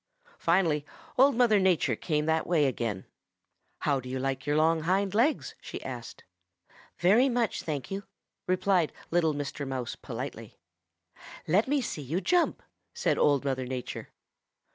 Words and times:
Finally 0.39 0.83
Old 1.15 1.35
Mother 1.35 1.59
Nature 1.59 1.95
came 1.95 2.25
that 2.25 2.47
way 2.47 2.65
again. 2.65 3.05
"'How 3.81 3.99
do 3.99 4.09
you 4.09 4.17
like 4.17 4.47
your 4.47 4.55
long 4.55 4.79
hind 4.81 5.13
legs?' 5.13 5.53
she 5.61 5.79
asked. 5.83 6.23
"'Very 6.97 7.29
much, 7.29 7.61
thank 7.61 7.91
you,' 7.91 8.05
replied 8.47 8.91
little 9.11 9.35
Mr. 9.35 9.67
Mouse 9.67 9.95
politely. 9.95 10.57
"'Let 11.47 11.67
me 11.67 11.81
see 11.81 12.01
you 12.01 12.19
jump,' 12.19 12.63
said 12.95 13.19
Old 13.19 13.45
Mother 13.45 13.67
Nature. 13.67 14.09